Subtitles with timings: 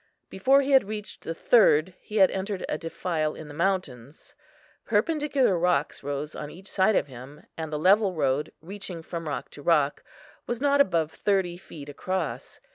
[0.31, 4.33] Before he had reached the third he had entered a defile in the mountains.
[4.85, 9.51] Perpendicular rocks rose on each side of him, and the level road, reaching from rock
[9.51, 10.01] to rock,
[10.47, 12.59] was not above thirty feet across.